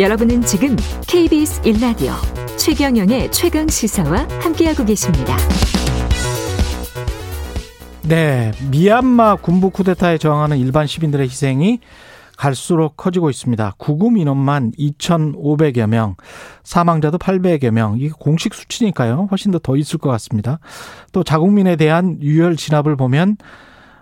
[0.00, 2.14] 여러분은 지금 KBS 1라디오
[2.56, 5.36] 최경영의 최강 시사와 함께하고 계십니다.
[8.08, 11.80] 네, 미얀마 군부 쿠데타에 저항하는 일반 시민들의 희생이
[12.38, 13.74] 갈수록 커지고 있습니다.
[13.76, 16.16] 구금 인원만 2,500여 명,
[16.64, 17.98] 사망자도 800여 명.
[17.98, 19.28] 이게 공식 수치니까요.
[19.30, 20.60] 훨씬 더 더 있을 것 같습니다.
[21.12, 23.36] 또 자국민에 대한 유혈 진압을 보면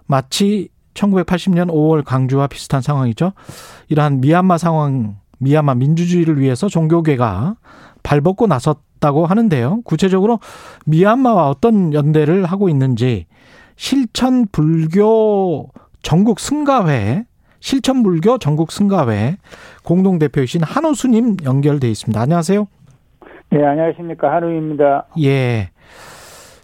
[0.07, 3.33] 마치 1980년 5월 강주와 비슷한 상황이죠.
[3.89, 7.57] 이러한 미얀마 상황, 미얀마 민주주의를 위해서 종교계가
[8.03, 9.83] 발벗고 나섰다고 하는데요.
[9.85, 10.41] 구체적으로
[10.87, 13.27] 미얀마와 어떤 연대를 하고 있는지
[13.77, 15.69] 실천 불교
[16.03, 17.25] 전국 승가회
[17.61, 19.37] 실천 불교 전국 승가회
[19.85, 22.21] 공동 대표이신 한우수님 연결돼 있습니다.
[22.21, 22.67] 안녕하세요.
[23.51, 24.33] 네, 안녕하십니까.
[24.33, 25.07] 한우입니다.
[25.23, 25.71] 예.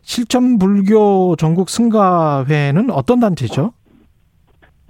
[0.02, 3.72] 실천 불교 전국 승가회는 어떤 단체죠?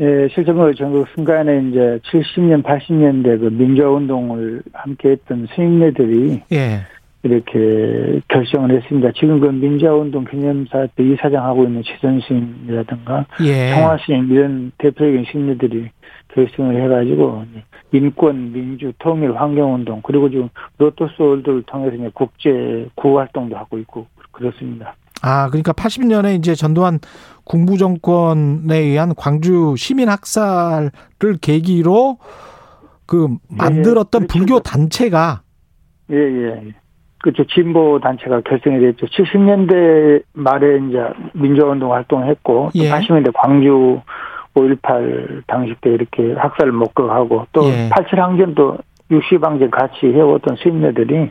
[0.01, 6.81] 예, 실천불교 전국 승가회는 이제 70년, 80년대 그 민주화운동을 함께 했던 스님네들이 예.
[7.23, 9.13] 이렇게 결정을 했습니다.
[9.13, 13.71] 지금 그 민주화운동 기념사 때 이사장하고 있는 최전신이라든가 예.
[13.71, 15.91] 청화스님 이런 대표적인 신녀들이
[16.35, 17.45] 결정을 해가지고
[17.93, 24.07] 인권, 민주, 통일, 환경운동 그리고 지금 로또스 월드를 통해서 이제 국제 구호 활동도 하고 있고
[24.33, 24.97] 그렇습니다.
[25.25, 26.99] 아 그러니까 80년에 이제 전두환
[27.45, 30.91] 군부 정권에 의한 광주 시민 학살을
[31.41, 32.19] 계기로
[33.07, 34.27] 그 만들었던 예, 예.
[34.27, 35.41] 불교 단체가
[36.11, 36.67] 예예.
[36.67, 36.75] 예.
[37.23, 37.43] 그렇죠.
[37.47, 39.07] 진보 단체가 결성이 됐죠.
[39.07, 40.99] 70년대 말에 이제
[41.33, 42.91] 민주화운동 활동했고, 예.
[42.91, 44.03] 80년대 광주
[44.55, 47.89] 5.18 당시 때 이렇게 학살을 목격하고, 또 예.
[47.89, 48.77] 87 항전도
[49.11, 51.31] 육시방전 같이 해왔던 시민들이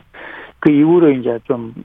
[0.58, 1.82] 그 이후로 이제 좀 예,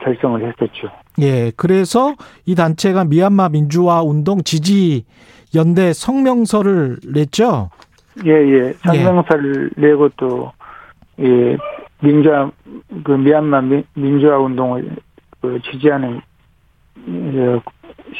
[0.00, 0.88] 결성을 했었죠.
[1.20, 2.14] 예, 그래서
[2.44, 5.04] 이 단체가 미얀마 민주화 운동 지지
[5.54, 7.70] 연대 성명서를 냈죠.
[8.24, 8.72] 예, 예.
[8.84, 9.80] 성명서를 예.
[9.80, 10.52] 내고 또
[11.20, 11.56] 예,
[12.00, 12.50] 민주화
[13.04, 13.62] 그 미얀마
[13.94, 14.96] 민주화 운동을
[15.40, 16.20] 그 지지하는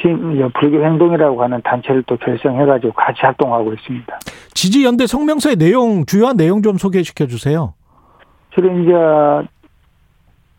[0.01, 4.19] 신, 불교 행동이라고 하는 단체를 또 결성해가지고 같이 활동하고 있습니다.
[4.55, 7.75] 지지 연대 성명서의 내용 주요한 내용 좀 소개시켜 주세요.
[8.55, 8.93] 저는 이제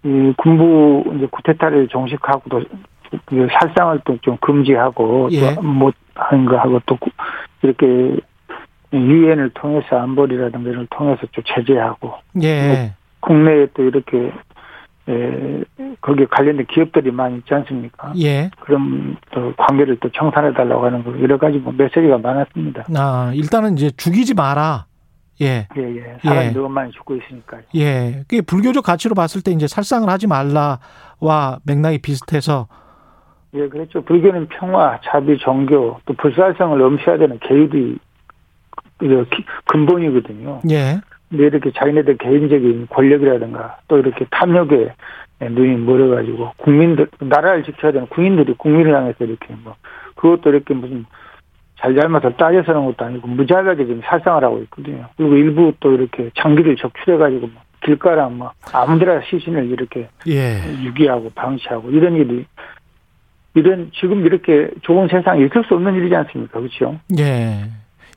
[0.08, 5.56] 이 군부 이제 구테타를 종식하고 또그 살상을 또 좀 금지하고 예.
[5.56, 6.98] 또못 하는 거 하고 또
[7.62, 8.18] 이렇게
[8.94, 12.94] 유엔을 통해서 안보리라든가 이런 걸 통해서 좀 제재하고 예.
[13.20, 14.32] 국내에 또 이렇게
[15.10, 15.64] 에,
[16.02, 18.14] 거기에 관련된 기업들이 많이 있지 않습니까?
[18.22, 18.50] 예.
[18.62, 22.86] 그럼 또 관계를 또 청산해 달라고 하는 거 여러 가지 뭐 메시지가 많았습니다.
[22.96, 24.87] 아 일단은 이제 죽이지 마라.
[25.42, 25.68] 예.
[25.78, 26.18] 예, 예.
[26.24, 26.52] 사람이 예.
[26.52, 27.62] 너무 많이 죽고 있으니까요.
[27.76, 28.24] 예.
[28.28, 32.68] 그게 불교적 가치로 봤을 때 이제 살상을 하지 말라와 맥락이 비슷해서
[33.54, 34.02] 예, 그렇죠.
[34.02, 37.98] 불교는 평화, 자비, 종교, 또 불살성을 엄시해야 되는 계율이
[39.66, 40.62] 근본이거든요.
[40.70, 41.00] 예.
[41.30, 44.94] 근데 이렇게 자기네들 개인적인 권력이라든가 또 이렇게 탐욕에
[45.42, 49.76] 눈이 멀어가지고 국민들 나라를 지켜야 되는 국민들이 국민을 향해서 이렇게 뭐
[50.16, 51.06] 그것도 이렇게 무슨
[51.80, 55.08] 잘잘못을 따져서는 것도 아니고 무자하게 지금 살상을 하고 있거든요.
[55.16, 60.60] 그리고 일부 또 이렇게 장기를 적출해가지고 뭐 길가랑 뭐 아무데나 시신을 이렇게 예.
[60.84, 62.46] 유기하고 방치하고 이런 일이
[63.54, 66.60] 이런 지금 이렇게 좋은 세상에 있을 수 없는 일이지 않습니까?
[66.60, 67.00] 그렇죠?
[67.20, 67.66] 예.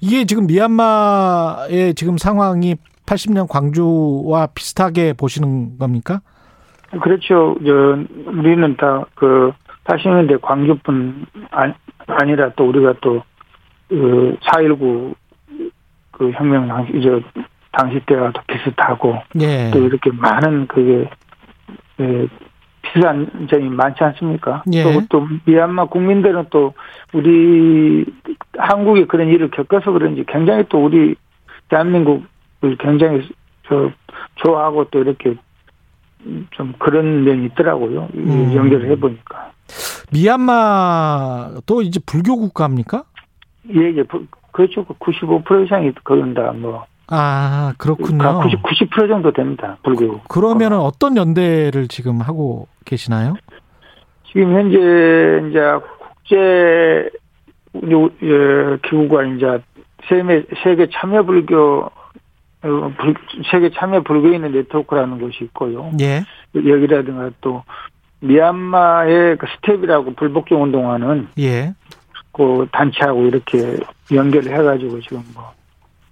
[0.00, 2.76] 이게 지금 미얀마의 지금 상황이
[3.06, 6.20] 80년 광주와 비슷하게 보시는 겁니까?
[7.02, 7.56] 그렇죠.
[7.64, 9.52] 저 우리는 다 그
[9.84, 11.26] 80년대 광주뿐
[12.06, 13.22] 아니라 또 우리가 또
[13.90, 15.14] 그 4.19
[16.12, 17.20] 그 혁명 당시 저
[17.72, 19.70] 당시 때와 또 비슷하고 예.
[19.72, 21.10] 또 이렇게 많은 그게
[22.00, 22.26] 예,
[22.82, 24.62] 비슷한 점이 많지 않습니까?
[24.72, 24.82] 예.
[24.82, 26.72] 또, 또 미얀마 국민들은 또
[27.12, 28.04] 우리
[28.56, 31.16] 한국이 그런 일을 겪어서 그런지 굉장히 또 우리
[31.68, 32.24] 대한민국
[32.78, 33.28] 굉장히
[33.68, 33.90] 저
[34.36, 35.34] 좋아하고 또 이렇게
[36.50, 38.08] 좀 그런 면이 있더라고요.
[38.14, 38.54] 음.
[38.54, 39.52] 연결을 해보니까.
[40.12, 43.04] 미얀마도 이제 불교 국가입니까?
[43.68, 44.04] 예, 예.
[44.52, 44.84] 그렇죠.
[44.84, 46.84] 95% 이상이 그런다, 뭐.
[47.08, 48.40] 아, 그렇군요.
[48.40, 49.76] 90, 90% 정도 됩니다.
[49.82, 50.20] 불교.
[50.22, 53.34] 그러면은 어떤 연대를 지금 하고 계시나요?
[54.32, 55.60] 지금 현재 이제
[56.22, 57.10] 국제
[58.88, 59.58] 기구가 이제
[60.08, 61.90] 세계, 세계 참여 불교
[62.62, 62.92] 어,
[63.50, 65.90] 세계 참여 불교인의 네트워크라는 곳이 있고요.
[66.00, 66.24] 예.
[66.54, 67.64] 여기라든가 또
[68.20, 71.74] 미얀마의 그 스텝이라고 불복종 운동하는 예.
[72.32, 73.76] 그 단체하고 이렇게
[74.12, 75.52] 연결을 해가지고 지금 뭐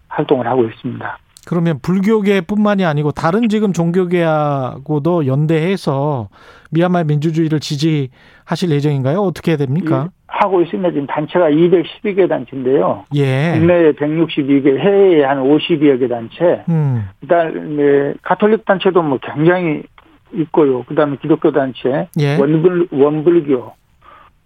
[0.08, 1.18] 활동을 하고 있습니다.
[1.46, 6.28] 그러면 불교계뿐만이 아니고 다른 지금 종교계하고도 연대해서
[6.70, 9.20] 미얀마의 민주주의를 지지하실 예정인가요?
[9.20, 10.10] 어떻게 됩니까?
[10.26, 10.90] 하고 있습니다.
[10.90, 13.06] 지금 단체가 212개 단체인데요.
[13.14, 13.52] 예.
[13.54, 16.64] 국내에 162개, 해외에 한 52여 개 단체.
[16.68, 17.08] 음.
[17.20, 19.82] 그다음에 가톨릭 단체도 뭐 굉장히
[20.34, 20.82] 있고요.
[20.82, 22.36] 그다음에 기독교 단체, 예.
[22.36, 23.72] 원불 원불교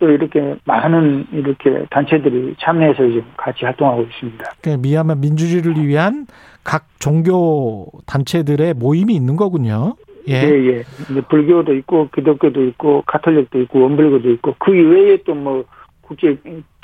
[0.03, 4.45] 또 이렇게 많은 이렇게 단체들이 참여해서 지금 같이 활동하고 있습니다.
[4.61, 6.27] 그 미얀마 민주주의를 위한
[6.65, 9.95] 각 종교 단체들의 모임이 있는 거군요.
[10.29, 10.83] 예, 예.
[11.15, 11.21] 예.
[11.21, 15.65] 불교도 있고 기독교도 있고 가톨릭도 있고 원불교도 있고 그 이외에 또 뭐
[16.01, 16.37] 국제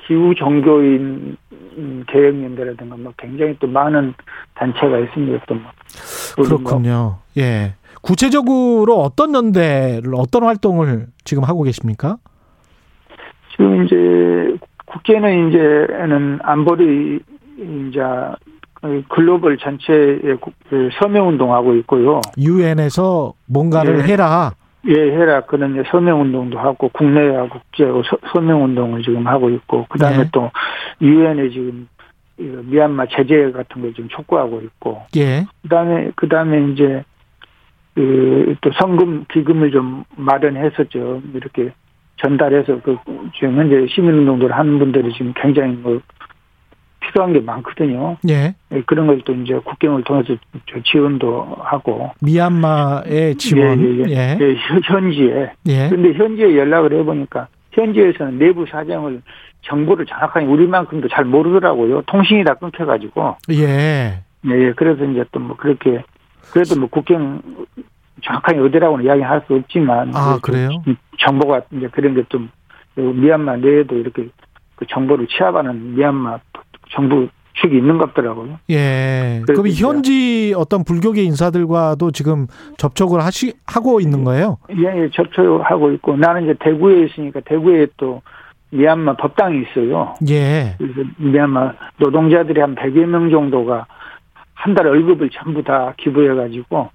[0.06, 1.36] 기후 종교인
[2.06, 4.14] 개혁연대라든가 뭐 굉장히 또 많은
[4.54, 5.44] 단체가 있습니다.
[5.48, 5.64] 또 뭐.
[6.36, 7.18] 뭐 그렇군요.
[7.36, 7.74] 예.
[8.00, 12.18] 구체적으로 어떤 연대를 어떤 활동을 지금 하고 계십니까?
[13.58, 14.56] 지금 이제
[14.86, 17.18] 국제는 이제는 안보리
[17.58, 18.00] 이제
[19.08, 22.20] 글로벌 전체의 국- 그 서명 운동하고 있고요.
[22.38, 24.04] 유엔에서 뭔가를 예.
[24.04, 24.52] 해라.
[24.86, 30.18] 예, 해라 그런 서명 운동도 하고 국내와 국제하고 서- 서명 운동을 지금 하고 있고 그다음에
[30.18, 30.28] 네.
[30.32, 30.50] 또
[31.02, 31.88] 유엔에 지금
[32.38, 35.44] 이 미얀마 제재 같은 걸 지금 촉구하고 있고 예.
[35.62, 37.02] 그다음에 그다음에 이제
[37.94, 40.04] 그 또 성금 기금을 좀좀
[41.34, 41.72] 이렇게
[42.18, 42.96] 전달해서 그
[43.34, 46.00] 지금 현재 시민운동들 하는 분들이 지금 굉장히 뭐
[47.00, 48.16] 필요한 게 많거든요.
[48.28, 48.54] 예.
[48.72, 50.34] 예, 그런 걸 또 이제 국경을 통해서
[50.66, 53.80] 저 지원도 하고 미얀마의 지원.
[53.80, 54.38] 예, 예, 예.
[54.40, 55.88] 예, 현- 현지에 예.
[55.88, 59.22] 근데 현지에 연락을 해보니까 현지에서는 내부 사정을
[59.62, 62.02] 정보를 정확하게 우리만큼도 잘 모르더라고요.
[62.02, 63.36] 통신이 다 끊겨가지고.
[63.52, 64.20] 예.
[64.44, 64.72] 예, 예.
[64.76, 66.02] 그래서 이제 또 뭐 그렇게
[66.52, 67.40] 그래도 뭐 국경
[68.22, 70.68] 정확하게 어디라고는 이야기할 수 없지만 아, 그래요?
[70.84, 72.50] 좀 정보가 이제 그런 게 좀
[72.96, 74.28] 미얀마 내에도 이렇게
[74.74, 76.38] 그 정보를 취합하는 미얀마
[76.90, 78.58] 정부 축이 있는 것 같더라고요.
[78.70, 79.42] 예.
[79.46, 84.58] 그럼 현지 어떤 불교계 인사들과도 지금 접촉을 하시 하고 있는 거예요?
[84.76, 88.22] 예, 예, 접촉하고 있고 나는 이제 대구에 있으니까 대구에 또
[88.70, 90.14] 미얀마 법당이 있어요.
[90.28, 90.74] 예.
[90.78, 93.86] 그래서 미얀마 노동자들이 한 100여 명 정도가
[94.54, 96.90] 한 달 월급을 전부 다 기부해 가지고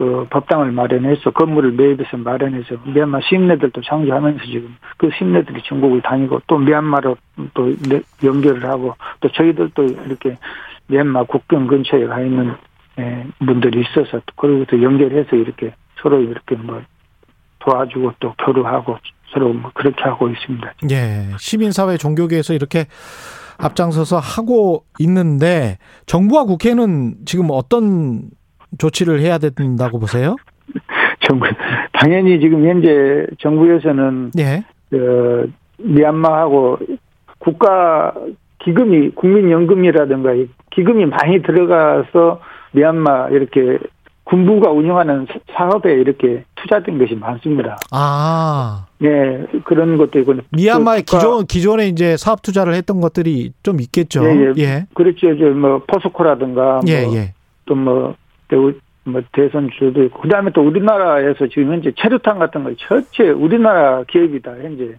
[0.00, 6.56] 그 법당을 마련해서 건물을 매입해서 마련해서 미얀마 시민들도 창조하면서 지금 그 시민들이 전국을 다니고 또
[6.56, 7.18] 미얀마로
[7.52, 10.38] 또 내- 연결을 하고 또 저희들도 이렇게
[10.86, 12.54] 미얀마 국경 근처에 가 있는
[12.98, 16.80] 예, 분들이 있어서 또 그리고 또 연결해서 이렇게 서로 이렇게 뭐
[17.58, 18.96] 도와주고 또 교류하고
[19.34, 20.72] 서로 뭐 그렇게 하고 있습니다.
[20.92, 21.26] 예.
[21.38, 22.86] 시민사회 종교계에서 이렇게
[23.58, 25.76] 앞장서서 하고 있는데
[26.06, 28.30] 정부와 국회는 지금 어떤
[28.78, 30.36] 조치를 해야 된다고 보세요?
[31.26, 31.46] 정부
[31.92, 34.64] 당연히 지금 현재 정부에서는 예.
[34.90, 36.78] 그 미얀마하고
[37.38, 38.12] 국가
[38.60, 42.40] 기금이 국민연금이라든가 이 기금이 많이 들어가서
[42.72, 43.78] 미얀마 이렇게
[44.24, 47.78] 군부가 운영하는 사업에 이렇게 투자된 것이 많습니다.
[47.90, 48.86] 아.
[48.98, 54.24] 네 그런 것도 있고 미얀마의 기존 기존에 이제 사업 투자를 했던 것들이 좀 있겠죠.
[54.24, 54.62] 예, 예.
[54.62, 54.86] 예.
[54.94, 55.36] 그렇죠.
[55.36, 57.34] 저뭐 포스코라든가 예, 뭐 예.
[57.64, 58.14] 또뭐
[59.04, 64.42] 뭐 대선 주도 있고 그다음에 또 우리나라에서 지금 현재 체류탄 같은 거 전체 우리나라 기업이
[64.42, 64.94] 다 현재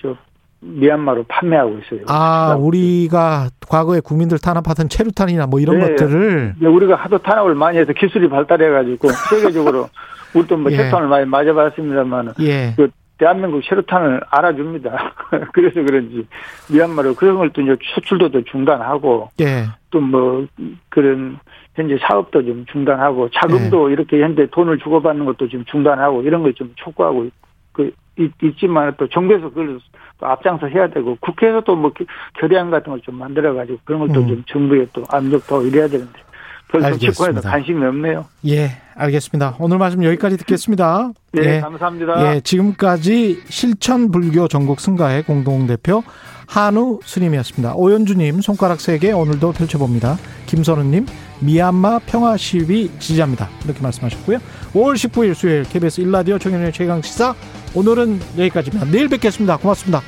[0.00, 0.16] 저
[0.60, 2.00] 미얀마로 판매하고 있어요.
[2.08, 5.88] 아, 우리가 과거에 국민들 탄압하던 체류탄이나 뭐 이런 네.
[5.88, 9.88] 것들을 근데 우리가 하도 탄압을 많이 해서 기술이 발달해가지고 세계적으로
[10.34, 10.76] 우리도 뭐 예.
[10.76, 12.72] 체류탄을 많이 맞아봤습니다만 예.
[12.76, 12.88] 그
[13.18, 15.14] 대한민국 체류탄을 알아줍니다.
[15.52, 16.26] 그래서 그런지
[16.70, 19.64] 미얀마로 그런 걸 또 이제 수출도 또 중단하고 예.
[19.90, 20.46] 또뭐
[20.88, 21.38] 그런
[21.74, 23.38] 현재 사업도 좀 중단하고 네.
[23.40, 27.32] 자금도 이렇게 현재 돈을 주고받는 것도 좀 중단하고 이런 걸 좀 촉구하고 있-
[27.72, 29.78] 그 있, 있지만 또 정부에서 그걸
[30.18, 32.04] 또 앞장서 해야 되고 국회에서도 뭐 겨-
[32.38, 34.28] 결의안 같은 걸 좀 만들어 가지고 그런 것도 음.
[34.28, 36.18] 좀 정부에 또 압력 더 이래야 되는데
[36.72, 37.12] 알겠습니다.
[37.12, 38.26] 집권에도 관심이 없네요.
[38.48, 38.70] 예.
[38.94, 39.56] 알겠습니다.
[39.58, 41.10] 오늘 말씀 여기까지 듣겠습니다.
[41.38, 41.60] 예, 예.
[41.60, 42.34] 감사합니다.
[42.36, 46.02] 예, 지금까지 실천 불교 전국 승가의 공동대표
[46.46, 47.74] 한우 스님이었습니다.
[47.74, 50.16] 오연주님 손가락 세 개 오늘도 펼쳐봅니다.
[50.46, 51.06] 김선우님
[51.40, 53.48] 미얀마 평화 시위 지지합니다.
[53.64, 54.38] 이렇게 말씀하셨고요.
[54.72, 57.34] 5월 19일 수요일 KBS 1라디오 청년의 최강 시사
[57.74, 58.86] 오늘은 여기까지입니다.
[58.90, 59.56] 내일 뵙겠습니다.
[59.58, 60.00] 고맙습니다.